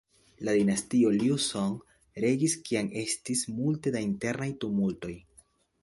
La 0.47 0.53
dinastio 0.59 1.11
Liu 1.17 1.37
Song 1.49 1.77
regis 2.25 2.57
kiam 2.71 2.91
estis 3.05 3.47
multe 3.61 3.97
da 3.99 4.03
internaj 4.11 4.53
tumultoj. 4.65 5.17